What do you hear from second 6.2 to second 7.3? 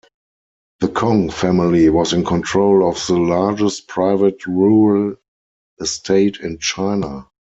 in China.